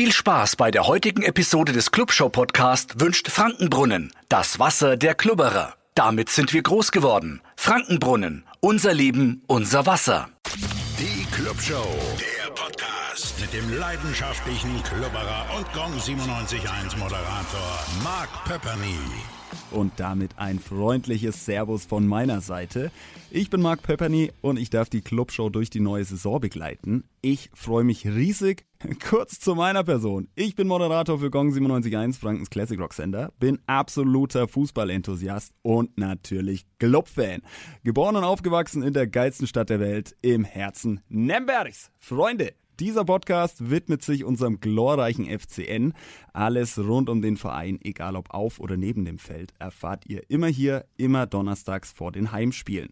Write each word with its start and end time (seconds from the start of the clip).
Viel 0.00 0.12
Spaß 0.12 0.56
bei 0.56 0.70
der 0.70 0.86
heutigen 0.86 1.22
Episode 1.22 1.72
des 1.72 1.90
Clubshow 1.90 2.30
Podcast 2.30 3.00
wünscht 3.00 3.28
Frankenbrunnen, 3.28 4.10
das 4.30 4.58
Wasser 4.58 4.96
der 4.96 5.14
Klubberer. 5.14 5.74
Damit 5.94 6.30
sind 6.30 6.54
wir 6.54 6.62
groß 6.62 6.90
geworden. 6.90 7.42
Frankenbrunnen, 7.54 8.46
unser 8.60 8.94
Leben, 8.94 9.42
unser 9.46 9.84
Wasser. 9.84 10.30
Die 10.98 11.26
Clubshow, 11.32 11.84
der 12.18 12.50
Podcast 12.52 13.38
mit 13.42 13.52
dem 13.52 13.78
leidenschaftlichen 13.78 14.82
Klubberer 14.84 15.44
und 15.58 15.70
Gong 15.74 15.92
97.1 15.92 16.96
Moderator 16.96 17.84
Mark 18.02 18.30
Pepperny. 18.46 18.96
Und 19.70 19.92
damit 19.98 20.32
ein 20.36 20.58
freundliches 20.58 21.44
Servus 21.44 21.84
von 21.84 22.06
meiner 22.06 22.40
Seite. 22.40 22.90
Ich 23.30 23.50
bin 23.50 23.62
Marc 23.62 23.82
Pepperny 23.82 24.32
und 24.40 24.58
ich 24.58 24.70
darf 24.70 24.90
die 24.90 25.02
Clubshow 25.02 25.50
durch 25.50 25.70
die 25.70 25.78
neue 25.78 26.04
Saison 26.04 26.40
begleiten. 26.40 27.04
Ich 27.22 27.50
freue 27.54 27.84
mich 27.84 28.06
riesig. 28.06 28.66
Kurz 29.08 29.38
zu 29.38 29.54
meiner 29.54 29.84
Person. 29.84 30.28
Ich 30.34 30.56
bin 30.56 30.66
Moderator 30.66 31.20
für 31.20 31.30
Gong 31.30 31.52
97.1, 31.52 32.18
Frankens 32.18 32.50
Classic 32.50 32.80
Rock 32.80 32.94
Sender, 32.94 33.32
bin 33.38 33.60
absoluter 33.66 34.48
Fußballenthusiast 34.48 35.52
und 35.62 35.96
natürlich 35.98 36.66
Clubfan. 36.78 37.42
Geboren 37.84 38.16
und 38.16 38.24
aufgewachsen 38.24 38.82
in 38.82 38.94
der 38.94 39.06
geilsten 39.06 39.46
Stadt 39.46 39.70
der 39.70 39.80
Welt, 39.80 40.16
im 40.22 40.44
Herzen 40.44 41.00
Nembergs. 41.08 41.90
Freunde, 41.98 42.54
dieser 42.80 43.04
Podcast 43.04 43.70
widmet 43.70 44.02
sich 44.02 44.24
unserem 44.24 44.60
glorreichen 44.60 45.26
FCN. 45.26 45.92
Alles 46.32 46.78
rund 46.78 47.10
um 47.10 47.20
den 47.20 47.36
Verein, 47.36 47.78
egal 47.82 48.16
ob 48.16 48.30
auf 48.30 48.58
oder 48.58 48.76
neben 48.76 49.04
dem 49.04 49.18
Feld, 49.18 49.52
erfahrt 49.58 50.06
ihr 50.06 50.28
immer 50.30 50.46
hier, 50.46 50.86
immer 50.96 51.26
donnerstags 51.26 51.92
vor 51.92 52.10
den 52.10 52.32
Heimspielen. 52.32 52.90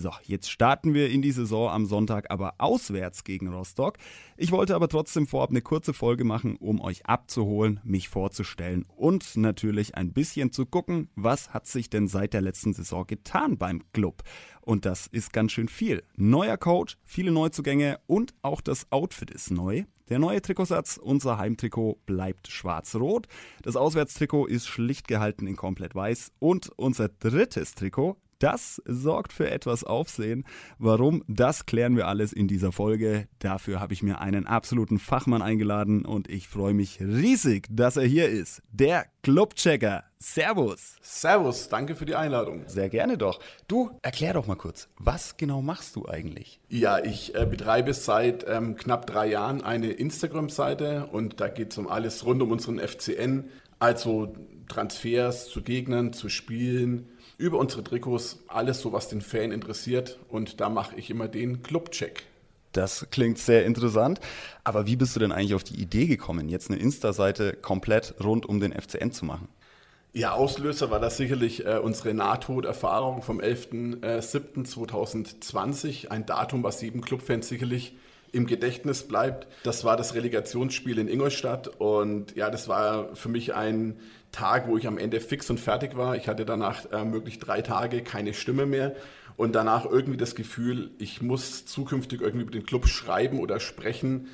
So, 0.00 0.12
jetzt 0.22 0.48
starten 0.48 0.94
wir 0.94 1.10
in 1.10 1.22
die 1.22 1.32
Saison 1.32 1.70
am 1.70 1.84
Sonntag 1.84 2.30
aber 2.30 2.54
auswärts 2.58 3.24
gegen 3.24 3.48
Rostock. 3.48 3.98
Ich 4.36 4.52
wollte 4.52 4.76
aber 4.76 4.86
trotzdem 4.86 5.26
vorab 5.26 5.50
eine 5.50 5.60
kurze 5.60 5.92
Folge 5.92 6.22
machen, 6.22 6.54
um 6.54 6.80
euch 6.80 7.06
abzuholen, 7.06 7.80
mich 7.82 8.08
vorzustellen 8.08 8.84
und 8.94 9.36
natürlich 9.36 9.96
ein 9.96 10.12
bisschen 10.12 10.52
zu 10.52 10.66
gucken, 10.66 11.10
was 11.16 11.52
hat 11.52 11.66
sich 11.66 11.90
denn 11.90 12.06
seit 12.06 12.32
der 12.32 12.42
letzten 12.42 12.74
Saison 12.74 13.08
getan 13.08 13.58
beim 13.58 13.82
Club. 13.92 14.22
Und 14.60 14.86
das 14.86 15.08
ist 15.08 15.32
ganz 15.32 15.50
schön 15.50 15.66
viel. 15.66 16.04
Neuer 16.14 16.58
Coach, 16.58 16.96
viele 17.02 17.32
Neuzugänge 17.32 17.98
und 18.06 18.34
auch 18.42 18.60
das 18.60 18.92
Outfit 18.92 19.32
ist 19.32 19.50
neu. 19.50 19.82
Der 20.10 20.20
neue 20.20 20.40
Trikotsatz, 20.40 20.96
unser 20.96 21.38
Heimtrikot, 21.38 21.98
bleibt 22.06 22.46
schwarz-rot. 22.46 23.26
Das 23.62 23.74
Auswärtstrikot 23.74 24.46
ist 24.46 24.68
schlicht 24.68 25.08
gehalten 25.08 25.48
in 25.48 25.56
komplett 25.56 25.96
weiß. 25.96 26.30
Und 26.38 26.70
unser 26.76 27.08
drittes 27.08 27.74
Trikot, 27.74 28.16
das 28.38 28.80
sorgt 28.86 29.32
für 29.32 29.50
etwas 29.50 29.84
Aufsehen. 29.84 30.44
Warum? 30.78 31.24
Das 31.26 31.66
klären 31.66 31.96
wir 31.96 32.06
alles 32.06 32.32
in 32.32 32.46
dieser 32.46 32.72
Folge. 32.72 33.26
Dafür 33.40 33.80
habe 33.80 33.92
ich 33.92 34.02
mir 34.02 34.20
einen 34.20 34.46
absoluten 34.46 34.98
Fachmann 34.98 35.42
eingeladen 35.42 36.04
und 36.04 36.28
ich 36.30 36.48
freue 36.48 36.74
mich 36.74 37.00
riesig, 37.00 37.66
dass 37.70 37.96
er 37.96 38.04
hier 38.04 38.28
ist. 38.28 38.62
Der 38.70 39.06
Clubchecker. 39.22 40.04
Servus. 40.20 40.96
Servus, 41.00 41.68
danke 41.68 41.94
für 41.94 42.04
die 42.04 42.16
Einladung. 42.16 42.64
Sehr 42.66 42.88
gerne 42.88 43.18
doch. 43.18 43.40
Du, 43.68 43.90
erklär 44.02 44.34
doch 44.34 44.48
mal 44.48 44.56
kurz, 44.56 44.88
was 44.98 45.36
genau 45.36 45.62
machst 45.62 45.94
du 45.94 46.08
eigentlich? 46.08 46.60
Ja, 46.68 46.98
ich 46.98 47.36
äh, 47.36 47.46
betreibe 47.46 47.94
seit 47.94 48.44
ähm, 48.48 48.74
knapp 48.74 49.06
drei 49.06 49.28
Jahren 49.28 49.62
eine 49.62 49.90
Instagram-Seite 49.92 51.08
und 51.12 51.40
da 51.40 51.48
geht 51.48 51.70
es 51.70 51.78
um 51.78 51.86
alles 51.86 52.24
rund 52.24 52.42
um 52.42 52.50
unseren 52.50 52.80
FCN, 52.80 53.48
also 53.78 54.34
Transfers 54.68 55.48
zu 55.48 55.62
Gegnern, 55.62 56.12
zu 56.12 56.28
Spielen 56.28 57.08
über 57.38 57.58
unsere 57.58 57.82
Trikots, 57.82 58.40
alles 58.48 58.80
so, 58.80 58.92
was 58.92 59.08
den 59.08 59.22
Fan 59.22 59.52
interessiert. 59.52 60.18
Und 60.28 60.60
da 60.60 60.68
mache 60.68 60.96
ich 60.96 61.08
immer 61.08 61.28
den 61.28 61.62
Clubcheck. 61.62 62.24
Das 62.72 63.06
klingt 63.10 63.38
sehr 63.38 63.64
interessant. 63.64 64.20
Aber 64.64 64.86
wie 64.86 64.96
bist 64.96 65.16
du 65.16 65.20
denn 65.20 65.32
eigentlich 65.32 65.54
auf 65.54 65.64
die 65.64 65.80
Idee 65.80 66.04
gekommen, 66.06 66.50
jetzt 66.50 66.70
eine 66.70 66.78
Insta-Seite 66.78 67.54
komplett 67.54 68.16
rund 68.22 68.44
um 68.46 68.60
den 68.60 68.72
FCN 68.72 69.12
zu 69.12 69.24
machen? 69.24 69.48
Ja, 70.12 70.32
Auslöser 70.32 70.90
war 70.90 71.00
das 71.00 71.16
sicherlich 71.16 71.64
äh, 71.64 71.78
unsere 71.78 72.12
Nahtoderfahrung 72.12 73.22
vom 73.22 73.40
11.07.2020. 73.40 76.08
Ein 76.08 76.26
Datum, 76.26 76.62
was 76.64 76.82
jedem 76.82 77.02
Clubfan 77.02 77.42
sicherlich 77.42 77.96
im 78.32 78.46
Gedächtnis 78.46 79.06
bleibt. 79.06 79.46
Das 79.62 79.84
war 79.84 79.96
das 79.96 80.14
Relegationsspiel 80.14 80.98
in 80.98 81.08
Ingolstadt 81.08 81.68
und 81.68 82.36
ja, 82.36 82.50
das 82.50 82.68
war 82.68 83.14
für 83.14 83.28
mich 83.28 83.54
ein 83.54 83.98
Tag, 84.32 84.68
wo 84.68 84.76
ich 84.76 84.86
am 84.86 84.98
Ende 84.98 85.20
fix 85.20 85.48
und 85.50 85.58
fertig 85.58 85.96
war. 85.96 86.16
Ich 86.16 86.28
hatte 86.28 86.44
danach 86.44 86.90
äh, 86.92 87.04
möglich 87.04 87.38
drei 87.38 87.62
Tage 87.62 88.02
keine 88.02 88.34
Stimme 88.34 88.66
mehr 88.66 88.94
und 89.36 89.54
danach 89.54 89.84
irgendwie 89.86 90.18
das 90.18 90.34
Gefühl, 90.34 90.90
ich 90.98 91.22
muss 91.22 91.64
zukünftig 91.64 92.20
irgendwie 92.20 92.42
über 92.42 92.52
den 92.52 92.66
Club 92.66 92.88
schreiben 92.88 93.38
oder 93.38 93.60
sprechen, 93.60 94.28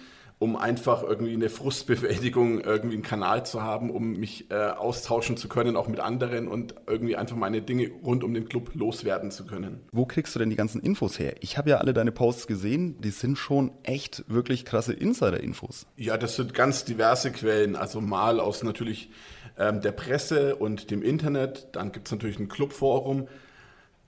um 0.44 0.56
einfach 0.56 1.02
irgendwie 1.02 1.32
eine 1.32 1.48
Frustbewältigung, 1.48 2.60
irgendwie 2.60 2.96
einen 2.96 3.02
Kanal 3.02 3.46
zu 3.46 3.62
haben, 3.62 3.88
um 3.88 4.12
mich 4.12 4.50
äh, 4.50 4.54
austauschen 4.54 5.38
zu 5.38 5.48
können, 5.48 5.74
auch 5.74 5.88
mit 5.88 6.00
anderen 6.00 6.48
und 6.48 6.74
irgendwie 6.86 7.16
einfach 7.16 7.34
meine 7.34 7.62
Dinge 7.62 7.90
rund 8.04 8.22
um 8.22 8.34
den 8.34 8.46
Club 8.46 8.72
loswerden 8.74 9.30
zu 9.30 9.46
können. 9.46 9.80
Wo 9.90 10.04
kriegst 10.04 10.34
du 10.34 10.38
denn 10.38 10.50
die 10.50 10.56
ganzen 10.56 10.82
Infos 10.82 11.18
her? 11.18 11.36
Ich 11.40 11.56
habe 11.56 11.70
ja 11.70 11.78
alle 11.78 11.94
deine 11.94 12.12
Posts 12.12 12.46
gesehen, 12.46 13.00
die 13.00 13.08
sind 13.08 13.38
schon 13.38 13.72
echt 13.84 14.22
wirklich 14.28 14.66
krasse 14.66 14.92
Insider-Infos. 14.92 15.86
Ja, 15.96 16.18
das 16.18 16.36
sind 16.36 16.52
ganz 16.52 16.84
diverse 16.84 17.32
Quellen, 17.32 17.74
also 17.74 18.02
mal 18.02 18.38
aus 18.38 18.62
natürlich 18.62 19.10
ähm, 19.58 19.80
der 19.80 19.92
Presse 19.92 20.56
und 20.56 20.90
dem 20.90 21.02
Internet, 21.02 21.68
dann 21.72 21.90
gibt 21.90 22.08
es 22.08 22.12
natürlich 22.12 22.38
ein 22.38 22.48
Clubforum, 22.48 23.28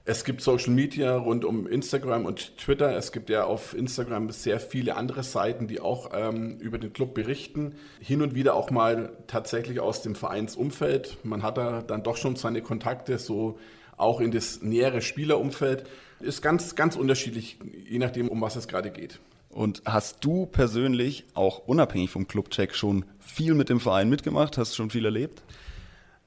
es 0.08 0.24
gibt 0.24 0.40
Social 0.40 0.72
Media 0.72 1.16
rund 1.16 1.44
um 1.44 1.66
Instagram 1.66 2.26
und 2.26 2.56
Twitter. 2.58 2.96
Es 2.96 3.10
gibt 3.10 3.28
ja 3.28 3.44
auf 3.44 3.74
Instagram 3.74 4.30
sehr 4.30 4.60
viele 4.60 4.94
andere 4.94 5.24
Seiten, 5.24 5.66
die 5.66 5.80
auch 5.80 6.10
ähm, 6.14 6.58
über 6.60 6.78
den 6.78 6.92
Club 6.92 7.12
berichten. 7.12 7.74
Hin 8.00 8.22
und 8.22 8.36
wieder 8.36 8.54
auch 8.54 8.70
mal 8.70 9.10
tatsächlich 9.26 9.80
aus 9.80 10.02
dem 10.02 10.14
Vereinsumfeld. 10.14 11.18
Man 11.24 11.42
hat 11.42 11.58
da 11.58 11.82
dann 11.82 12.04
doch 12.04 12.16
schon 12.16 12.36
seine 12.36 12.62
Kontakte, 12.62 13.18
so 13.18 13.58
auch 13.96 14.20
in 14.20 14.30
das 14.30 14.62
nähere 14.62 15.02
Spielerumfeld. 15.02 15.84
Ist 16.20 16.40
ganz, 16.40 16.76
ganz 16.76 16.94
unterschiedlich, 16.94 17.58
je 17.88 17.98
nachdem, 17.98 18.28
um 18.28 18.40
was 18.40 18.54
es 18.54 18.68
gerade 18.68 18.92
geht. 18.92 19.18
Und 19.50 19.82
hast 19.86 20.24
du 20.24 20.46
persönlich 20.46 21.24
auch 21.34 21.66
unabhängig 21.66 22.10
vom 22.10 22.28
Clubcheck 22.28 22.76
schon 22.76 23.06
viel 23.18 23.54
mit 23.54 23.70
dem 23.70 23.80
Verein 23.80 24.08
mitgemacht? 24.08 24.56
Hast 24.56 24.72
du 24.72 24.76
schon 24.76 24.90
viel 24.90 25.04
erlebt? 25.04 25.42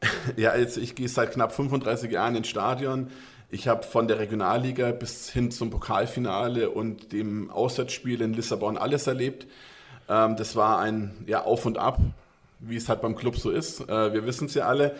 Ja, 0.37 0.55
jetzt, 0.55 0.77
ich 0.77 0.95
gehe 0.95 1.09
seit 1.09 1.33
knapp 1.33 1.53
35 1.53 2.09
Jahren 2.09 2.35
ins 2.37 2.47
Stadion. 2.47 3.09
Ich 3.51 3.67
habe 3.67 3.81
von 3.81 4.07
der 4.07 4.19
Regionalliga 4.19 4.91
bis 4.91 5.29
hin 5.29 5.49
zum 5.49 5.71
Pokalfinale 5.71 6.69
und 6.69 7.13
dem 7.13 7.49
Auswärtsspiel 7.49 8.21
in 8.21 8.33
Lissabon 8.33 8.77
alles 8.77 9.07
erlebt. 9.07 9.47
Ähm, 10.07 10.35
das 10.35 10.55
war 10.55 10.77
ein 10.79 11.23
ja, 11.25 11.43
Auf 11.43 11.65
und 11.65 11.79
Ab, 11.79 11.97
wie 12.59 12.75
es 12.75 12.89
halt 12.89 13.01
beim 13.01 13.15
Club 13.15 13.37
so 13.37 13.49
ist. 13.49 13.81
Äh, 13.89 14.13
wir 14.13 14.27
wissen 14.27 14.45
es 14.45 14.53
ja 14.53 14.67
alle. 14.67 14.95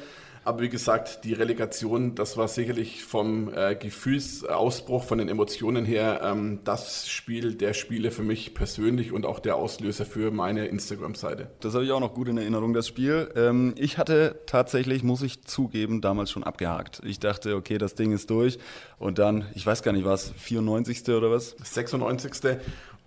Aber 0.50 0.62
wie 0.62 0.70
gesagt, 0.70 1.26
die 1.26 1.34
Relegation, 1.34 2.16
das 2.16 2.36
war 2.36 2.48
sicherlich 2.48 3.04
vom 3.04 3.54
äh, 3.54 3.76
Gefühlsausbruch, 3.76 5.04
von 5.04 5.20
den 5.20 5.30
Emotionen 5.30 5.86
her, 5.86 6.22
ähm, 6.24 6.62
das 6.64 7.08
Spiel 7.08 7.54
der 7.54 7.76
Spiele 7.76 8.10
für 8.10 8.24
mich 8.24 8.56
persönlich 8.56 9.12
und 9.12 9.28
auch 9.28 9.38
der 9.38 9.58
Auslöser 9.58 10.08
für 10.08 10.32
meine 10.32 10.66
Instagram-Seite. 10.66 11.52
Das 11.60 11.76
habe 11.76 11.86
ich 11.86 11.92
auch 11.92 12.00
noch 12.00 12.16
gut 12.16 12.30
in 12.30 12.40
Erinnerung, 12.40 12.74
das 12.74 12.88
Spiel. 12.88 13.30
Ähm, 13.36 13.76
ich 13.78 14.00
hatte 14.00 14.40
tatsächlich, 14.48 15.04
muss 15.04 15.22
ich 15.22 15.44
zugeben, 15.44 16.02
damals 16.02 16.32
schon 16.32 16.44
abgehakt. 16.44 17.00
Ich 17.06 17.20
dachte, 17.20 17.56
okay, 17.56 17.78
das 17.78 17.94
Ding 17.94 18.12
ist 18.12 18.32
durch. 18.32 18.58
Und 18.98 19.20
dann, 19.20 19.46
ich 19.54 19.68
weiß 19.68 19.84
gar 19.84 19.92
nicht, 19.92 20.06
was, 20.06 20.32
94. 20.32 21.10
oder 21.10 21.30
was? 21.30 21.56
96. 21.62 22.58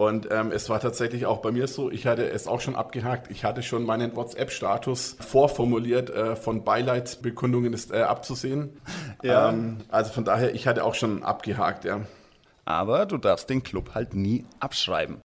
Und 0.03 0.29
ähm, 0.33 0.51
es 0.51 0.69
war 0.69 0.81
tatsächlich 0.81 1.27
auch 1.27 1.39
bei 1.39 1.53
mir 1.53 1.69
so, 1.69 1.91
ich 1.91 2.07
hatte 2.07 2.29
es 2.29 2.49
auch 2.49 2.61
schon 2.61 2.75
abgehakt. 2.75 3.31
Ich 3.31 3.45
hatte 3.45 3.63
schon 3.63 3.85
meinen 3.85 4.17
WhatsApp-Status 4.17 5.17
vorformuliert, 5.21 6.11
äh, 6.11 6.35
von 6.35 6.65
Beileidsbekundungen 6.65 7.73
ist 7.73 7.93
äh, 7.93 8.03
abzusehen. 8.03 8.81
Ja. 9.23 9.51
Ähm, 9.51 9.79
also 9.91 10.13
von 10.13 10.25
daher, 10.25 10.55
ich 10.55 10.67
hatte 10.67 10.85
auch 10.85 10.95
schon 10.95 11.23
abgehakt, 11.23 11.85
ja. 11.85 12.01
Aber 12.65 13.07
du 13.07 13.17
darfst 13.17 13.49
den 13.49 13.63
Club 13.63 13.95
halt 13.95 14.15
nie 14.15 14.45
abschreiben. 14.59 15.21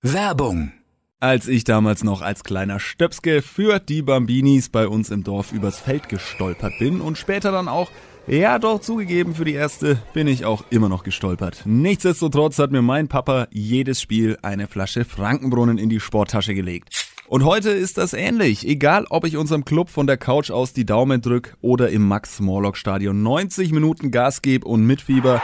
Werbung 0.00 0.72
als 1.20 1.46
ich 1.46 1.62
damals 1.62 2.02
noch 2.02 2.20
als 2.20 2.42
kleiner 2.42 2.80
Stöpske 2.80 3.42
für 3.42 3.78
die 3.78 4.02
Bambinis 4.02 4.68
bei 4.68 4.88
uns 4.88 5.08
im 5.10 5.22
Dorf 5.22 5.52
übers 5.52 5.78
Feld 5.78 6.08
gestolpert 6.08 6.72
bin 6.80 7.00
und 7.00 7.16
später 7.16 7.52
dann 7.52 7.68
auch 7.68 7.92
ja, 8.26 8.58
doch 8.58 8.80
zugegeben, 8.80 9.34
für 9.34 9.44
die 9.44 9.54
erste 9.54 9.98
bin 10.12 10.26
ich 10.26 10.44
auch 10.44 10.64
immer 10.70 10.88
noch 10.88 11.02
gestolpert. 11.02 11.62
Nichtsdestotrotz 11.64 12.58
hat 12.58 12.70
mir 12.70 12.82
mein 12.82 13.08
Papa 13.08 13.48
jedes 13.50 14.00
Spiel 14.00 14.38
eine 14.42 14.68
Flasche 14.68 15.04
Frankenbrunnen 15.04 15.78
in 15.78 15.88
die 15.88 16.00
Sporttasche 16.00 16.54
gelegt. 16.54 17.08
Und 17.28 17.44
heute 17.44 17.70
ist 17.70 17.98
das 17.98 18.12
ähnlich. 18.12 18.68
Egal, 18.68 19.06
ob 19.08 19.24
ich 19.24 19.36
unserem 19.36 19.64
Club 19.64 19.88
von 19.88 20.06
der 20.06 20.18
Couch 20.18 20.50
aus 20.50 20.72
die 20.72 20.84
Daumen 20.84 21.22
drück 21.22 21.56
oder 21.62 21.88
im 21.88 22.06
Max-Morlock-Stadion 22.06 23.22
90 23.22 23.72
Minuten 23.72 24.10
Gas 24.10 24.42
gebe 24.42 24.68
und 24.68 24.86
mitfieber. 24.86 25.40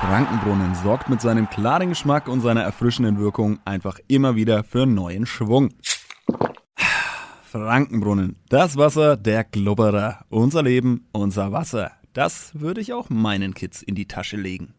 Frankenbrunnen 0.00 0.74
sorgt 0.74 1.08
mit 1.08 1.20
seinem 1.20 1.48
klaren 1.50 1.90
Geschmack 1.90 2.28
und 2.28 2.40
seiner 2.40 2.62
erfrischenden 2.62 3.18
Wirkung 3.18 3.58
einfach 3.64 3.98
immer 4.08 4.36
wieder 4.36 4.64
für 4.64 4.86
neuen 4.86 5.26
Schwung. 5.26 5.70
Frankenbrunnen. 7.58 8.36
Das 8.48 8.76
Wasser 8.76 9.16
der 9.16 9.44
Glubberer. 9.44 10.24
Unser 10.28 10.62
Leben, 10.62 11.06
unser 11.12 11.52
Wasser. 11.52 11.92
Das 12.12 12.52
würde 12.58 12.80
ich 12.80 12.92
auch 12.92 13.10
meinen 13.10 13.52
Kids 13.54 13.82
in 13.82 13.94
die 13.94 14.06
Tasche 14.06 14.36
legen. 14.36 14.75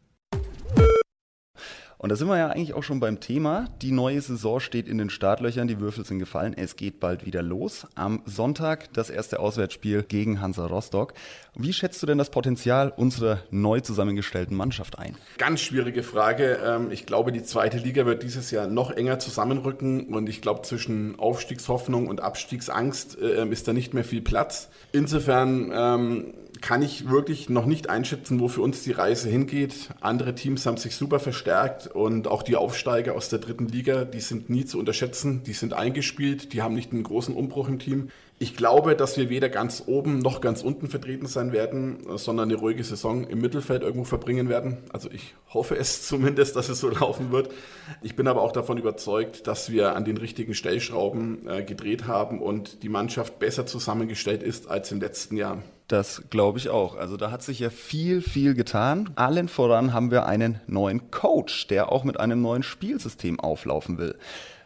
Und 2.00 2.10
da 2.10 2.16
sind 2.16 2.28
wir 2.28 2.38
ja 2.38 2.50
eigentlich 2.50 2.76
auch 2.76 2.84
schon 2.84 3.00
beim 3.00 3.20
Thema. 3.20 3.70
Die 3.82 3.92
neue 3.92 4.22
Saison 4.22 4.60
steht 4.60 4.88
in 4.88 5.00
den 5.00 5.10
Startlöchern, 5.10 5.68
die 5.68 5.80
Würfel 5.80 6.06
sind 6.06 6.20
gefallen, 6.20 6.54
es 6.56 6.76
geht 6.76 7.00
bald 7.00 7.26
wieder 7.26 7.42
los. 7.42 7.88
Am 7.96 8.22
Sonntag 8.26 8.94
das 8.94 9.10
erste 9.10 9.40
Auswärtsspiel 9.40 10.04
gegen 10.04 10.40
Hansa 10.40 10.68
Rostock. 10.68 11.16
Wie 11.56 11.74
schätzt 11.74 12.04
du 12.04 12.06
denn 12.06 12.20
das 12.20 12.30
Potenzial 12.30 12.94
unserer 12.96 13.40
neu 13.50 13.80
zusammengestellten 13.80 14.56
Mannschaft 14.56 15.00
ein? 15.00 15.16
Ganz 15.40 15.62
schwierige 15.62 16.04
Frage. 16.04 16.60
Ähm, 16.64 16.92
ich 16.92 17.08
glaube, 17.08 17.32
die 17.32 17.42
zweite 17.42 17.80
Liga 17.80 18.06
wird 18.06 18.22
dieses 18.22 18.52
Jahr 18.52 18.68
noch 18.68 18.92
enger 18.92 19.18
zusammenrücken 19.18 20.14
und 20.14 20.30
ich 20.30 20.42
glaube, 20.42 20.62
zwischen 20.62 21.18
Aufstiegshoffnung 21.18 22.08
und 22.08 22.22
Abstiegsangst 22.22 23.18
äh, 23.20 23.48
ist 23.48 23.68
da 23.68 23.74
nicht 23.74 23.96
mehr 23.96 24.04
viel 24.04 24.22
Platz. 24.22 24.70
Insofern 24.92 25.72
ähm, 25.74 26.34
kann 26.62 26.82
ich 26.82 27.10
wirklich 27.10 27.50
noch 27.50 27.66
nicht 27.66 27.90
einschätzen, 27.90 28.40
wo 28.40 28.48
für 28.48 28.62
uns 28.62 28.84
die 28.84 28.92
Reise 28.92 29.30
hingeht. 29.30 29.90
Andere 30.02 30.36
Teams 30.36 30.66
haben 30.66 30.78
sich 30.78 30.96
super 30.96 31.20
verstärkt 31.20 31.87
und 31.94 32.28
auch 32.28 32.44
die 32.44 32.56
Aufsteiger 32.56 33.16
aus 33.16 33.30
der 33.30 33.40
dritten 33.40 33.68
Liga, 33.68 34.06
die 34.06 34.20
sind 34.20 34.50
nie 34.50 34.66
zu 34.66 34.80
unterschätzen, 34.80 35.44
die 35.44 35.54
sind 35.54 35.74
eingespielt, 35.74 36.54
die 36.54 36.62
haben 36.62 36.76
nicht 36.76 36.92
einen 36.92 37.04
großen 37.04 37.36
Umbruch 37.36 37.68
im 37.68 37.80
Team. 37.80 38.10
Ich 38.40 38.56
glaube, 38.56 38.96
dass 38.96 39.18
wir 39.18 39.30
weder 39.30 39.50
ganz 39.50 39.84
oben 39.88 40.20
noch 40.20 40.42
ganz 40.42 40.62
unten 40.62 40.88
vertreten 40.88 41.26
sein 41.26 41.52
werden, 41.52 42.06
sondern 42.18 42.50
eine 42.50 42.60
ruhige 42.60 42.84
Saison 42.84 43.28
im 43.28 43.42
Mittelfeld 43.42 43.82
irgendwo 43.82 44.04
verbringen 44.04 44.48
werden. 44.48 44.78
Also 44.94 45.10
ich 45.12 45.34
hoffe 45.54 45.76
es 45.76 46.02
zumindest, 46.08 46.56
dass 46.56 46.70
es 46.70 46.80
so 46.80 46.90
laufen 46.90 47.32
wird. 47.32 47.50
Ich 48.04 48.16
bin 48.16 48.28
aber 48.28 48.42
auch 48.42 48.52
davon 48.52 48.78
überzeugt, 48.78 49.48
dass 49.48 49.72
wir 49.72 49.96
an 49.96 50.06
den 50.06 50.18
richtigen 50.18 50.54
Stellschrauben 50.54 51.48
äh, 51.48 51.64
gedreht 51.64 52.06
haben 52.06 52.40
und 52.42 52.84
die 52.84 52.90
Mannschaft 52.90 53.40
besser 53.40 53.66
zusammengestellt 53.66 54.44
ist 54.44 54.70
als 54.70 54.92
im 54.92 55.02
letzten 55.02 55.36
Jahr. 55.38 55.64
Das 55.88 56.24
glaube 56.30 56.60
ich 56.60 56.70
auch. 56.70 56.98
Also 56.98 57.16
da 57.16 57.32
hat 57.32 57.44
sich 57.44 57.60
ja 57.60 57.70
viel, 57.70 58.22
viel 58.22 58.56
getan. 58.56 59.12
Allen 59.16 59.48
voran 59.48 59.94
haben 59.94 60.12
wir 60.12 60.26
einen 60.26 60.60
neuen 60.68 61.12
Coach, 61.12 61.68
der 61.68 61.92
auch 61.92 62.04
mit 62.04 62.20
einem 62.20 62.42
neuen 62.42 62.64
Spielsystem 62.64 63.40
auflaufen 63.40 63.98
will. 63.98 64.18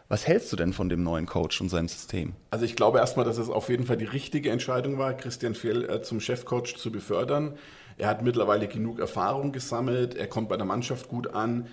Was 0.08 0.26
hältst 0.26 0.52
du 0.52 0.56
denn 0.56 0.72
von 0.72 0.88
dem 0.88 1.02
neuen 1.02 1.26
Coach 1.26 1.60
und 1.60 1.68
seinem 1.68 1.88
System? 1.88 2.34
Also 2.50 2.64
ich 2.64 2.76
glaube 2.76 2.98
erstmal, 2.98 3.24
dass 3.24 3.38
es 3.38 3.48
auf 3.48 3.68
jeden 3.68 3.86
Fall 3.86 3.96
die 3.96 4.04
richtige 4.04 4.50
Entscheidung 4.50 4.98
war, 4.98 5.14
Christian 5.14 5.54
Fehl 5.54 5.88
äh, 5.88 6.02
zum 6.02 6.20
Chefcoach 6.20 6.76
zu 6.76 6.90
befördern. 6.92 7.56
Er 7.96 8.08
hat 8.08 8.22
mittlerweile 8.22 8.68
genug 8.68 8.98
Erfahrung 8.98 9.52
gesammelt, 9.52 10.14
er 10.14 10.26
kommt 10.26 10.48
bei 10.48 10.56
der 10.56 10.66
Mannschaft 10.66 11.08
gut 11.08 11.28
an 11.28 11.66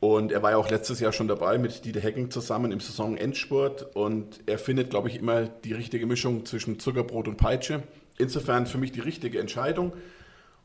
und 0.00 0.30
er 0.30 0.42
war 0.42 0.50
ja 0.50 0.56
auch 0.58 0.68
letztes 0.68 1.00
Jahr 1.00 1.12
schon 1.12 1.28
dabei 1.28 1.58
mit 1.58 1.84
Dieter 1.84 2.00
Hecking 2.00 2.30
zusammen 2.30 2.70
im 2.70 2.80
Saisonendspurt 2.80 3.96
und 3.96 4.40
er 4.46 4.58
findet, 4.58 4.90
glaube 4.90 5.08
ich, 5.08 5.16
immer 5.16 5.44
die 5.44 5.72
richtige 5.72 6.06
Mischung 6.06 6.44
zwischen 6.44 6.78
Zuckerbrot 6.78 7.28
und 7.28 7.36
Peitsche. 7.36 7.82
Insofern 8.18 8.66
für 8.66 8.78
mich 8.78 8.92
die 8.92 9.00
richtige 9.00 9.40
Entscheidung. 9.40 9.92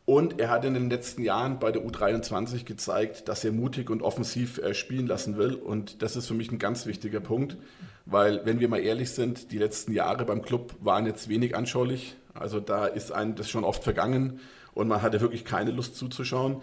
Und 0.06 0.40
er 0.40 0.50
hat 0.50 0.66
in 0.66 0.74
den 0.74 0.90
letzten 0.90 1.24
Jahren 1.24 1.60
bei 1.60 1.72
der 1.72 1.84
U23 1.84 2.66
gezeigt, 2.66 3.28
dass 3.28 3.44
er 3.44 3.52
mutig 3.52 3.90
und 3.90 4.02
offensiv 4.02 4.58
äh, 4.58 4.74
spielen 4.74 5.08
lassen 5.08 5.38
will. 5.38 5.54
Und 5.54 6.02
das 6.02 6.16
ist 6.16 6.28
für 6.28 6.34
mich 6.34 6.52
ein 6.52 6.60
ganz 6.60 6.86
wichtiger 6.86 7.20
Punkt, 7.20 7.58
weil, 8.06 8.46
wenn 8.46 8.60
wir 8.60 8.68
mal 8.68 8.80
ehrlich 8.80 9.12
sind, 9.12 9.52
die 9.52 9.58
letzten 9.58 9.94
Jahre 9.94 10.26
beim 10.26 10.42
Club 10.42 10.76
waren 10.80 11.06
jetzt 11.06 11.30
wenig 11.30 11.56
anschaulich. 11.56 12.16
Also 12.34 12.60
da 12.60 12.86
ist 12.88 13.12
einem 13.12 13.36
das 13.36 13.50
schon 13.50 13.64
oft 13.64 13.84
vergangen 13.84 14.40
und 14.74 14.88
man 14.88 15.02
hatte 15.02 15.22
wirklich 15.22 15.46
keine 15.46 15.72
Lust 15.72 15.96
zuzuschauen. 15.96 16.62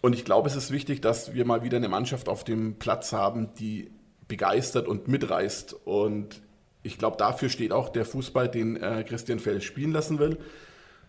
Und 0.00 0.14
ich 0.14 0.24
glaube, 0.24 0.48
es 0.48 0.56
ist 0.56 0.72
wichtig, 0.72 1.00
dass 1.00 1.32
wir 1.34 1.44
mal 1.44 1.62
wieder 1.62 1.76
eine 1.76 1.88
Mannschaft 1.88 2.28
auf 2.28 2.42
dem 2.42 2.74
Platz 2.78 3.12
haben, 3.12 3.54
die 3.54 3.90
begeistert 4.26 4.88
und 4.88 5.06
mitreißt. 5.06 5.76
Und 5.84 6.42
ich 6.82 6.98
glaube, 6.98 7.16
dafür 7.16 7.48
steht 7.48 7.72
auch 7.72 7.88
der 7.88 8.04
Fußball, 8.04 8.48
den 8.48 8.76
äh, 8.76 9.04
Christian 9.06 9.38
Fell 9.38 9.60
spielen 9.60 9.92
lassen 9.92 10.18
will. 10.18 10.38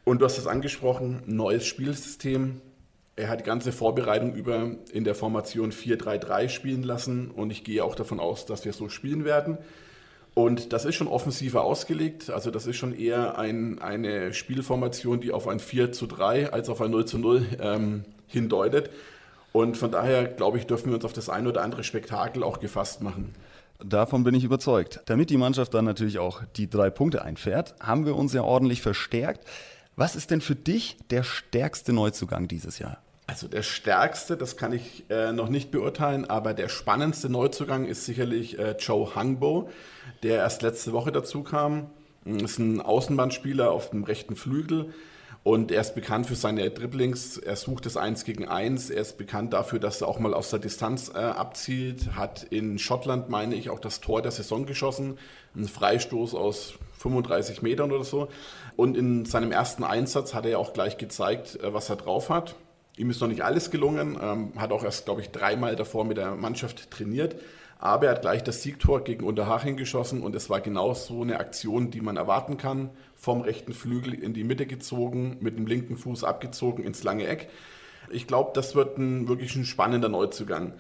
Und 0.06 0.20
du 0.20 0.26
hast 0.26 0.38
es 0.38 0.48
angesprochen, 0.48 1.24
neues 1.26 1.66
Spielsystem. 1.66 2.62
Er 3.16 3.30
hat 3.30 3.40
die 3.40 3.46
ganze 3.46 3.72
Vorbereitung 3.72 4.34
über 4.34 4.72
in 4.92 5.04
der 5.04 5.16
Formation 5.16 5.72
4-3-3 5.72 6.50
spielen 6.50 6.84
lassen 6.84 7.32
und 7.32 7.52
ich 7.52 7.64
gehe 7.64 7.84
auch 7.84 7.96
davon 7.96 8.20
aus, 8.20 8.46
dass 8.46 8.66
wir 8.66 8.74
so 8.74 8.90
spielen 8.90 9.24
werden. 9.24 9.58
Und 10.34 10.74
das 10.74 10.86
ist 10.86 10.96
schon 10.96 11.08
offensiver 11.08 11.64
ausgelegt. 11.64 12.32
Also 12.32 12.50
das 12.50 12.66
ist 12.66 12.78
schon 12.78 12.98
eher 12.98 13.38
ein, 13.38 13.80
eine 13.80 14.34
Spielformation, 14.34 15.22
die 15.22 15.32
auf 15.32 15.48
ein 15.48 15.60
4 15.60 15.92
zu 15.92 16.08
3 16.08 16.52
als 16.52 16.70
auf 16.70 16.82
ein 16.82 16.90
0 16.90 17.06
zu 17.06 17.20
0 17.20 17.46
ähm, 17.62 18.04
hindeutet. 18.28 18.90
Und 19.54 19.78
von 19.78 19.92
daher, 19.92 20.26
glaube 20.26 20.58
ich, 20.58 20.68
dürfen 20.68 20.88
wir 20.88 20.96
uns 20.96 21.06
auf 21.06 21.14
das 21.14 21.30
ein 21.30 21.48
oder 21.48 21.62
andere 21.62 21.84
Spektakel 21.86 22.44
auch 22.44 22.60
gefasst 22.60 23.02
machen. 23.02 23.34
Davon 23.80 24.24
bin 24.24 24.34
ich 24.34 24.44
überzeugt. 24.44 25.02
Damit 25.06 25.30
die 25.30 25.38
Mannschaft 25.38 25.74
dann 25.74 25.86
natürlich 25.86 26.20
auch 26.20 26.42
die 26.56 26.70
drei 26.70 26.90
Punkte 26.90 27.22
einfährt, 27.24 27.76
haben 27.80 28.06
wir 28.06 28.16
uns 28.16 28.34
ja 28.34 28.42
ordentlich 28.42 28.82
verstärkt. 28.82 29.48
Was 29.96 30.16
ist 30.16 30.32
denn 30.32 30.42
für 30.42 30.56
dich 30.56 30.98
der 31.12 31.24
stärkste 31.24 31.94
Neuzugang 31.94 32.48
dieses 32.48 32.80
Jahr? 32.80 32.98
Also 33.28 33.48
der 33.48 33.62
stärkste, 33.62 34.36
das 34.36 34.58
kann 34.58 34.74
ich 34.74 35.06
äh, 35.10 35.32
noch 35.32 35.50
nicht 35.50 35.72
beurteilen, 35.72 36.30
aber 36.30 36.54
der 36.54 36.68
spannendste 36.68 37.30
Neuzugang 37.30 37.86
ist 37.86 38.06
sicherlich 38.06 38.58
äh, 38.60 38.76
Joe 38.80 39.16
Hangbo, 39.16 39.70
der 40.24 40.38
erst 40.38 40.62
letzte 40.62 40.94
Woche 40.94 41.12
dazu 41.12 41.44
kam. 41.44 41.90
Ist 42.26 42.58
ein 42.58 42.82
Außenbahnspieler 42.82 43.72
auf 43.72 43.92
dem 43.92 44.04
rechten 44.04 44.36
Flügel 44.36 44.94
und 45.44 45.72
er 45.72 45.82
ist 45.82 45.94
bekannt 45.94 46.26
für 46.26 46.36
seine 46.36 46.70
Dribblings. 46.70 47.38
Er 47.38 47.58
sucht 47.58 47.86
das 47.86 47.98
Eins 47.98 48.24
gegen 48.24 48.48
Eins. 48.48 48.90
Er 48.90 49.02
ist 49.02 49.18
bekannt 49.18 49.52
dafür, 49.52 49.78
dass 49.78 50.00
er 50.00 50.08
auch 50.08 50.18
mal 50.18 50.34
aus 50.34 50.50
der 50.50 50.60
Distanz 50.60 51.12
äh, 51.14 51.18
abzielt. 51.18 52.16
Hat 52.16 52.44
in 52.44 52.80
Schottland, 52.80 53.28
meine 53.28 53.56
ich, 53.56 53.70
auch 53.70 53.80
das 53.80 54.00
Tor 54.00 54.22
der 54.22 54.32
Saison 54.32 54.66
geschossen. 54.66 55.18
Ein 55.54 55.68
Freistoß 55.68 56.34
aus 56.34 56.76
35 57.00 57.62
Metern 57.62 57.92
oder 57.92 58.06
so. 58.06 58.30
Und 58.78 58.96
in 58.96 59.26
seinem 59.26 59.52
ersten 59.52 59.84
Einsatz 59.84 60.34
hat 60.34 60.46
er 60.46 60.52
ja 60.52 60.58
auch 60.60 60.72
gleich 60.72 60.98
gezeigt, 60.98 61.60
äh, 61.62 61.74
was 61.74 61.90
er 61.90 61.98
drauf 61.98 62.30
hat. 62.30 62.56
Ihm 62.96 63.10
ist 63.10 63.22
noch 63.22 63.28
nicht 63.28 63.44
alles 63.44 63.72
gelungen, 63.72 64.18
ähm, 64.22 64.54
hat 64.56 64.72
auch 64.72 64.84
erst, 64.84 65.06
glaube 65.06 65.22
ich, 65.22 65.32
dreimal 65.32 65.76
davor 65.76 66.06
mit 66.06 66.18
der 66.18 66.36
Mannschaft 66.36 66.92
trainiert. 66.92 67.36
Aber 67.80 68.06
er 68.06 68.12
hat 68.14 68.22
gleich 68.22 68.44
das 68.44 68.62
Siegtor 68.62 69.04
gegen 69.04 69.26
Unterhaching 69.26 69.76
geschossen 69.76 70.22
und 70.22 70.36
es 70.36 70.50
war 70.50 70.62
genau 70.62 70.94
so 70.94 71.22
eine 71.22 71.40
Aktion, 71.40 71.92
die 71.92 72.02
man 72.02 72.16
erwarten 72.16 72.58
kann. 72.58 72.92
Vom 73.16 73.42
rechten 73.42 73.74
Flügel 73.74 74.14
in 74.14 74.34
die 74.34 74.46
Mitte 74.46 74.66
gezogen, 74.66 75.38
mit 75.42 75.58
dem 75.58 75.68
linken 75.68 75.98
Fuß 75.98 76.24
abgezogen 76.24 76.84
ins 76.86 77.04
lange 77.04 77.28
Eck. 77.28 77.50
Ich 78.10 78.28
glaube, 78.28 78.52
das 78.54 78.76
wird 78.76 78.98
ein 78.98 79.28
wirklich 79.28 79.56
ein 79.56 79.66
spannender 79.66 80.08
Neuzugang. 80.08 80.74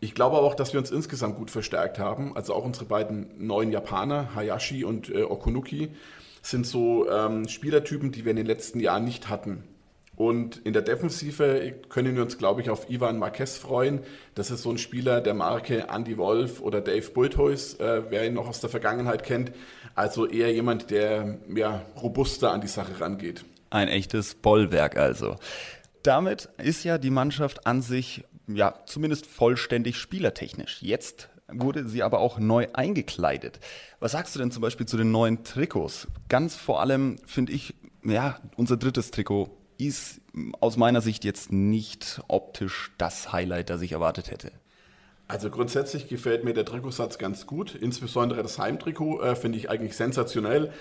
Ich 0.00 0.16
glaube 0.16 0.38
auch, 0.38 0.56
dass 0.56 0.72
wir 0.72 0.80
uns 0.80 0.90
insgesamt 0.90 1.36
gut 1.36 1.50
verstärkt 1.50 2.00
haben. 2.00 2.34
Also 2.34 2.54
auch 2.54 2.64
unsere 2.64 2.86
beiden 2.86 3.28
neuen 3.38 3.70
Japaner, 3.70 4.34
Hayashi 4.34 4.84
und 4.84 5.10
äh, 5.10 5.22
Okunuki, 5.22 5.90
sind 6.42 6.66
so 6.66 7.08
ähm, 7.08 7.46
Spielertypen, 7.46 8.10
die 8.10 8.24
wir 8.24 8.30
in 8.30 8.36
den 8.36 8.46
letzten 8.46 8.80
Jahren 8.80 9.04
nicht 9.04 9.28
hatten. 9.28 9.62
Und 10.14 10.58
in 10.58 10.72
der 10.72 10.82
Defensive 10.82 11.74
können 11.88 12.14
wir 12.14 12.22
uns, 12.22 12.36
glaube 12.36 12.60
ich, 12.60 12.68
auf 12.68 12.90
Ivan 12.90 13.18
Marquez 13.18 13.56
freuen. 13.56 14.00
Das 14.34 14.50
ist 14.50 14.62
so 14.62 14.70
ein 14.70 14.78
Spieler 14.78 15.20
der 15.20 15.34
Marke 15.34 15.86
Andy 15.92 16.18
Wolf 16.18 16.60
oder 16.60 16.80
Dave 16.80 17.10
Bulthuis, 17.10 17.74
äh, 17.74 18.02
wer 18.10 18.26
ihn 18.26 18.34
noch 18.34 18.46
aus 18.46 18.60
der 18.60 18.68
Vergangenheit 18.68 19.24
kennt. 19.24 19.52
Also 19.94 20.26
eher 20.26 20.52
jemand, 20.52 20.90
der 20.90 21.38
ja, 21.54 21.82
robuster 22.00 22.52
an 22.52 22.60
die 22.60 22.68
Sache 22.68 23.00
rangeht. 23.00 23.44
Ein 23.70 23.88
echtes 23.88 24.34
Bollwerk 24.34 24.98
also. 24.98 25.36
Damit 26.02 26.50
ist 26.58 26.84
ja 26.84 26.98
die 26.98 27.10
Mannschaft 27.10 27.66
an 27.66 27.80
sich 27.80 28.24
ja 28.46 28.74
zumindest 28.86 29.26
vollständig 29.26 29.96
spielertechnisch. 29.96 30.82
Jetzt 30.82 31.30
wurde 31.48 31.88
sie 31.88 32.02
aber 32.02 32.18
auch 32.18 32.38
neu 32.38 32.66
eingekleidet. 32.74 33.60
Was 33.98 34.12
sagst 34.12 34.34
du 34.34 34.38
denn 34.38 34.50
zum 34.50 34.60
Beispiel 34.62 34.86
zu 34.86 34.96
den 34.96 35.10
neuen 35.10 35.42
Trikots? 35.44 36.08
Ganz 36.28 36.54
vor 36.54 36.80
allem 36.80 37.16
finde 37.24 37.52
ich, 37.52 37.74
ja, 38.04 38.38
unser 38.56 38.76
drittes 38.76 39.10
Trikot 39.10 39.50
ist 39.86 40.20
aus 40.60 40.76
meiner 40.76 41.00
Sicht 41.00 41.24
jetzt 41.24 41.52
nicht 41.52 42.20
optisch 42.28 42.92
das 42.98 43.32
Highlight, 43.32 43.70
das 43.70 43.82
ich 43.82 43.92
erwartet 43.92 44.30
hätte. 44.30 44.52
Also 45.28 45.48
grundsätzlich 45.50 46.08
gefällt 46.08 46.44
mir 46.44 46.52
der 46.52 46.64
Trikotsatz 46.64 47.16
ganz 47.16 47.46
gut. 47.46 47.74
Insbesondere 47.74 48.42
das 48.42 48.58
Heimtrikot 48.58 49.22
äh, 49.22 49.34
finde 49.34 49.58
ich 49.58 49.70
eigentlich 49.70 49.96
sensationell. 49.96 50.72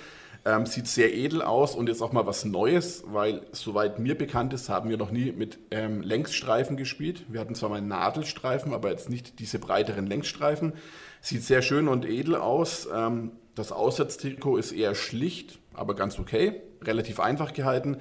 Ähm, 0.44 0.66
sieht 0.66 0.88
sehr 0.88 1.14
edel 1.14 1.44
aus 1.44 1.76
und 1.76 1.88
jetzt 1.88 2.02
auch 2.02 2.12
mal 2.12 2.26
was 2.26 2.46
Neues, 2.46 3.04
weil 3.06 3.46
soweit 3.52 4.00
mir 4.00 4.18
bekannt 4.18 4.54
ist, 4.54 4.70
haben 4.70 4.90
wir 4.90 4.98
noch 4.98 5.12
nie 5.12 5.32
mit 5.32 5.60
ähm, 5.70 6.02
Längsstreifen 6.02 6.78
gespielt. 6.78 7.26
Wir 7.30 7.40
hatten 7.40 7.54
zwar 7.54 7.70
mal 7.70 7.82
Nadelstreifen, 7.82 8.74
aber 8.74 8.90
jetzt 8.90 9.10
nicht 9.10 9.40
diese 9.40 9.60
breiteren 9.60 10.08
Längsstreifen. 10.08 10.74
Sieht 11.22 11.44
sehr 11.44 11.62
schön 11.62 11.88
und 11.88 12.06
edel 12.06 12.36
aus. 12.36 12.90
Ähm, 12.92 13.34
das 13.54 13.72
Aussatztrikot 13.72 14.58
ist 14.58 14.72
eher 14.72 14.96
schlicht, 14.96 15.60
aber 15.74 15.96
ganz 15.96 16.18
okay. 16.18 16.62
Relativ 16.82 17.20
einfach 17.20 17.54
gehalten. 17.54 17.98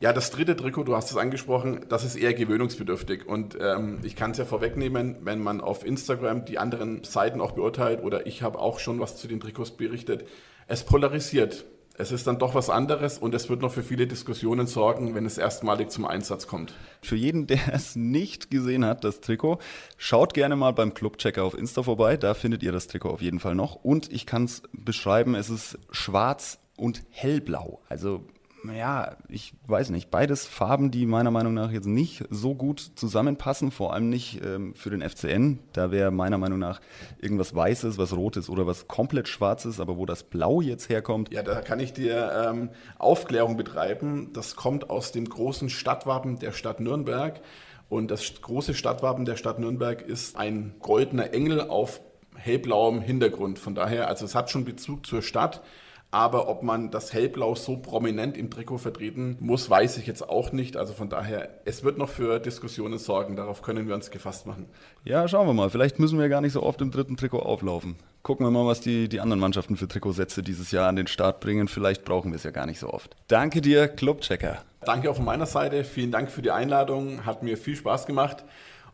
Ja, 0.00 0.12
das 0.12 0.30
dritte 0.30 0.56
Trikot, 0.56 0.84
du 0.84 0.94
hast 0.94 1.10
es 1.10 1.16
angesprochen, 1.16 1.86
das 1.88 2.04
ist 2.04 2.16
eher 2.16 2.34
gewöhnungsbedürftig. 2.34 3.26
Und 3.26 3.56
ähm, 3.60 4.00
ich 4.02 4.14
kann 4.16 4.32
es 4.32 4.38
ja 4.38 4.44
vorwegnehmen, 4.44 5.16
wenn 5.22 5.40
man 5.40 5.60
auf 5.60 5.86
Instagram 5.86 6.44
die 6.44 6.58
anderen 6.58 7.02
Seiten 7.04 7.40
auch 7.40 7.52
beurteilt 7.52 8.02
oder 8.02 8.26
ich 8.26 8.42
habe 8.42 8.58
auch 8.58 8.78
schon 8.78 9.00
was 9.00 9.16
zu 9.16 9.26
den 9.28 9.40
Trikots 9.40 9.70
berichtet. 9.70 10.26
Es 10.66 10.84
polarisiert. 10.84 11.64
Es 11.98 12.12
ist 12.12 12.26
dann 12.26 12.38
doch 12.38 12.54
was 12.54 12.68
anderes 12.68 13.16
und 13.16 13.34
es 13.34 13.48
wird 13.48 13.62
noch 13.62 13.72
für 13.72 13.82
viele 13.82 14.06
Diskussionen 14.06 14.66
sorgen, 14.66 15.14
wenn 15.14 15.24
es 15.24 15.38
erstmalig 15.38 15.90
zum 15.90 16.04
Einsatz 16.04 16.46
kommt. 16.46 16.74
Für 17.00 17.16
jeden, 17.16 17.46
der 17.46 17.60
es 17.72 17.96
nicht 17.96 18.50
gesehen 18.50 18.84
hat, 18.84 19.02
das 19.02 19.20
Trikot, 19.20 19.60
schaut 19.96 20.34
gerne 20.34 20.56
mal 20.56 20.72
beim 20.72 20.92
Clubchecker 20.92 21.42
auf 21.42 21.56
Insta 21.56 21.82
vorbei. 21.82 22.18
Da 22.18 22.34
findet 22.34 22.62
ihr 22.62 22.72
das 22.72 22.86
Trikot 22.86 23.08
auf 23.08 23.22
jeden 23.22 23.40
Fall 23.40 23.54
noch. 23.54 23.76
Und 23.76 24.12
ich 24.12 24.26
kann 24.26 24.44
es 24.44 24.62
beschreiben, 24.72 25.34
es 25.34 25.48
ist 25.48 25.78
schwarz 25.90 26.58
und 26.76 27.02
hellblau. 27.08 27.80
Also 27.88 28.26
ja, 28.74 29.16
ich 29.28 29.54
weiß 29.66 29.90
nicht, 29.90 30.10
beides 30.10 30.46
Farben, 30.46 30.90
die 30.90 31.06
meiner 31.06 31.30
Meinung 31.30 31.54
nach 31.54 31.70
jetzt 31.70 31.86
nicht 31.86 32.24
so 32.30 32.54
gut 32.54 32.80
zusammenpassen, 32.96 33.70
vor 33.70 33.92
allem 33.92 34.08
nicht 34.08 34.42
ähm, 34.44 34.74
für 34.74 34.90
den 34.90 35.02
FCN. 35.02 35.58
Da 35.72 35.90
wäre 35.90 36.10
meiner 36.10 36.38
Meinung 36.38 36.58
nach 36.58 36.80
irgendwas 37.20 37.54
Weißes, 37.54 37.98
was 37.98 38.14
Rotes 38.14 38.48
oder 38.48 38.66
was 38.66 38.88
komplett 38.88 39.28
Schwarzes, 39.28 39.80
aber 39.80 39.96
wo 39.96 40.06
das 40.06 40.22
Blau 40.22 40.60
jetzt 40.60 40.88
herkommt. 40.88 41.32
Ja, 41.32 41.42
da 41.42 41.60
kann 41.60 41.80
ich 41.80 41.92
dir 41.92 42.48
ähm, 42.48 42.70
Aufklärung 42.98 43.56
betreiben. 43.56 44.32
Das 44.32 44.56
kommt 44.56 44.90
aus 44.90 45.12
dem 45.12 45.28
großen 45.28 45.68
Stadtwappen 45.68 46.38
der 46.38 46.52
Stadt 46.52 46.80
Nürnberg. 46.80 47.40
Und 47.88 48.10
das 48.10 48.40
große 48.40 48.74
Stadtwappen 48.74 49.24
der 49.24 49.36
Stadt 49.36 49.58
Nürnberg 49.58 50.02
ist 50.02 50.36
ein 50.36 50.74
goldener 50.80 51.32
Engel 51.32 51.60
auf 51.60 52.00
hellblauem 52.34 53.00
Hintergrund. 53.00 53.58
Von 53.58 53.74
daher, 53.74 54.08
also 54.08 54.24
es 54.24 54.34
hat 54.34 54.50
schon 54.50 54.64
Bezug 54.64 55.06
zur 55.06 55.22
Stadt. 55.22 55.62
Aber 56.16 56.48
ob 56.48 56.62
man 56.62 56.90
das 56.90 57.12
Hellblau 57.12 57.54
so 57.56 57.76
prominent 57.76 58.38
im 58.38 58.48
Trikot 58.48 58.78
vertreten 58.78 59.36
muss, 59.38 59.68
weiß 59.68 59.98
ich 59.98 60.06
jetzt 60.06 60.26
auch 60.26 60.50
nicht. 60.50 60.78
Also 60.78 60.94
von 60.94 61.10
daher, 61.10 61.50
es 61.66 61.84
wird 61.84 61.98
noch 61.98 62.08
für 62.08 62.40
Diskussionen 62.40 62.96
sorgen. 62.96 63.36
Darauf 63.36 63.60
können 63.60 63.86
wir 63.86 63.94
uns 63.94 64.10
gefasst 64.10 64.46
machen. 64.46 64.64
Ja, 65.04 65.28
schauen 65.28 65.46
wir 65.46 65.52
mal. 65.52 65.68
Vielleicht 65.68 65.98
müssen 65.98 66.18
wir 66.18 66.30
gar 66.30 66.40
nicht 66.40 66.54
so 66.54 66.62
oft 66.62 66.80
im 66.80 66.90
dritten 66.90 67.18
Trikot 67.18 67.40
auflaufen. 67.40 67.96
Gucken 68.22 68.46
wir 68.46 68.50
mal, 68.50 68.64
was 68.64 68.80
die, 68.80 69.10
die 69.10 69.20
anderen 69.20 69.40
Mannschaften 69.40 69.76
für 69.76 69.88
Trikotsätze 69.88 70.42
dieses 70.42 70.70
Jahr 70.70 70.88
an 70.88 70.96
den 70.96 71.06
Start 71.06 71.40
bringen. 71.40 71.68
Vielleicht 71.68 72.06
brauchen 72.06 72.32
wir 72.32 72.36
es 72.36 72.44
ja 72.44 72.50
gar 72.50 72.64
nicht 72.64 72.78
so 72.78 72.88
oft. 72.88 73.14
Danke 73.28 73.60
dir, 73.60 73.86
Clubchecker. 73.86 74.62
Danke 74.86 75.10
auch 75.10 75.16
von 75.16 75.26
meiner 75.26 75.44
Seite. 75.44 75.84
Vielen 75.84 76.12
Dank 76.12 76.30
für 76.30 76.40
die 76.40 76.50
Einladung. 76.50 77.26
Hat 77.26 77.42
mir 77.42 77.58
viel 77.58 77.76
Spaß 77.76 78.06
gemacht. 78.06 78.42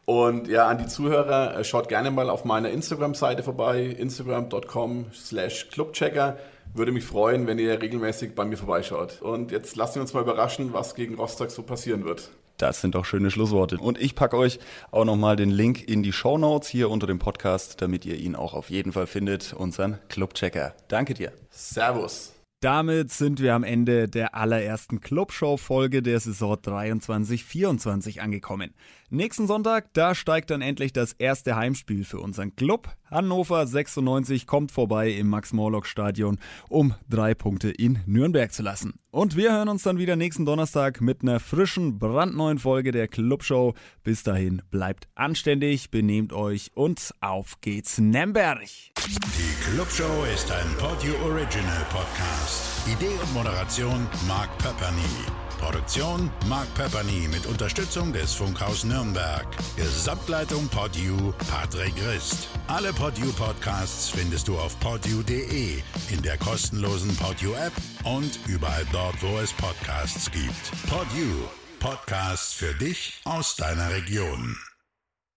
Und 0.04 0.48
ja, 0.48 0.66
an 0.66 0.78
die 0.78 0.86
Zuhörer, 0.86 1.56
äh, 1.56 1.64
schaut 1.64 1.88
gerne 1.88 2.10
mal 2.10 2.28
auf 2.28 2.44
meiner 2.44 2.70
Instagram-Seite 2.70 3.42
vorbei, 3.42 3.84
instagram.com 3.84 5.06
slash 5.12 5.68
clubchecker. 5.70 6.38
Würde 6.74 6.92
mich 6.92 7.04
freuen, 7.04 7.46
wenn 7.46 7.58
ihr 7.58 7.80
regelmäßig 7.80 8.34
bei 8.34 8.44
mir 8.44 8.56
vorbeischaut. 8.56 9.20
Und 9.22 9.52
jetzt 9.52 9.76
lassen 9.76 9.96
wir 9.96 10.02
uns 10.02 10.14
mal 10.14 10.22
überraschen, 10.22 10.72
was 10.72 10.94
gegen 10.94 11.14
Rostock 11.14 11.50
so 11.50 11.62
passieren 11.62 12.04
wird. 12.04 12.30
Das 12.56 12.80
sind 12.80 12.94
doch 12.94 13.04
schöne 13.04 13.30
Schlussworte. 13.30 13.78
Und 13.78 14.00
ich 14.00 14.14
packe 14.14 14.36
euch 14.36 14.58
auch 14.90 15.04
nochmal 15.04 15.36
den 15.36 15.50
Link 15.50 15.88
in 15.88 16.02
die 16.02 16.12
Show 16.12 16.38
Notes 16.38 16.68
hier 16.68 16.90
unter 16.90 17.06
dem 17.06 17.18
Podcast, 17.18 17.82
damit 17.82 18.04
ihr 18.04 18.16
ihn 18.16 18.36
auch 18.36 18.54
auf 18.54 18.70
jeden 18.70 18.92
Fall 18.92 19.06
findet, 19.06 19.52
unseren 19.52 19.98
Clubchecker. 20.08 20.74
Danke 20.88 21.14
dir. 21.14 21.32
Servus. 21.50 22.41
Damit 22.62 23.10
sind 23.10 23.40
wir 23.40 23.56
am 23.56 23.64
Ende 23.64 24.06
der 24.06 24.36
allerersten 24.36 25.00
Clubshow-Folge 25.00 26.00
der 26.00 26.20
Saison 26.20 26.54
23-24 26.54 28.20
angekommen. 28.20 28.72
Nächsten 29.10 29.48
Sonntag, 29.48 29.92
da 29.94 30.14
steigt 30.14 30.50
dann 30.50 30.62
endlich 30.62 30.92
das 30.92 31.12
erste 31.12 31.56
Heimspiel 31.56 32.04
für 32.04 32.20
unseren 32.20 32.54
Club. 32.54 32.88
Hannover 33.10 33.66
96 33.66 34.46
kommt 34.46 34.70
vorbei 34.70 35.10
im 35.10 35.28
Max-Morlock-Stadion, 35.28 36.38
um 36.68 36.94
drei 37.10 37.34
Punkte 37.34 37.68
in 37.68 37.98
Nürnberg 38.06 38.52
zu 38.52 38.62
lassen. 38.62 38.94
Und 39.14 39.36
wir 39.36 39.52
hören 39.52 39.68
uns 39.68 39.82
dann 39.82 39.98
wieder 39.98 40.16
nächsten 40.16 40.46
Donnerstag 40.46 41.02
mit 41.02 41.20
einer 41.20 41.38
frischen, 41.38 41.98
brandneuen 41.98 42.58
Folge 42.58 42.92
der 42.92 43.08
Clubshow. 43.08 43.74
Bis 44.02 44.22
dahin, 44.22 44.62
bleibt 44.70 45.06
anständig, 45.14 45.90
benehmt 45.90 46.32
euch 46.32 46.70
und 46.74 47.12
auf 47.20 47.60
geht's, 47.60 47.98
Nürnberg! 47.98 48.62
Die 48.62 49.70
Clubshow 49.70 50.24
ist 50.34 50.50
ein 50.50 50.66
Podio 50.78 51.14
Original 51.26 51.86
Podcast. 51.90 52.88
Idee 52.90 53.12
und 53.22 53.34
Moderation 53.34 54.06
Mark 54.26 54.48
Pepperny. 54.56 55.41
Produktion 55.62 56.28
Mark 56.48 56.66
Pepperny 56.74 57.28
mit 57.30 57.46
Unterstützung 57.46 58.12
des 58.12 58.34
Funkhaus 58.34 58.82
Nürnberg. 58.82 59.46
Gesamtleitung 59.76 60.66
Podio 60.68 61.32
Patrick 61.48 61.94
Christ. 61.94 62.48
Alle 62.66 62.92
Podio 62.92 63.30
Podcasts 63.32 64.08
findest 64.08 64.48
du 64.48 64.58
auf 64.58 64.78
podio.de, 64.80 65.80
in 66.10 66.22
der 66.22 66.36
kostenlosen 66.38 67.16
Podio 67.16 67.54
App 67.54 67.72
und 68.02 68.40
überall 68.48 68.84
dort, 68.90 69.22
wo 69.22 69.38
es 69.38 69.52
Podcasts 69.52 70.28
gibt. 70.32 70.90
Podio. 70.90 71.48
Podcasts 71.78 72.52
für 72.52 72.74
dich 72.74 73.20
aus 73.24 73.54
deiner 73.54 73.90
Region. 73.90 74.56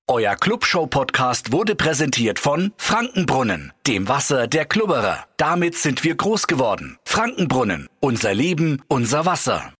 Euer 0.07 0.35
Clubshow-Podcast 0.35 1.51
wurde 1.51 1.75
präsentiert 1.75 2.37
von 2.37 2.73
Frankenbrunnen, 2.77 3.73
dem 3.87 4.07
Wasser 4.07 4.47
der 4.47 4.65
Klubberer. 4.65 5.25
Damit 5.37 5.75
sind 5.75 6.03
wir 6.03 6.15
groß 6.15 6.45
geworden. 6.45 6.97
Frankenbrunnen, 7.05 7.89
unser 8.01 8.35
Leben, 8.35 8.83
unser 8.87 9.25
Wasser. 9.25 9.73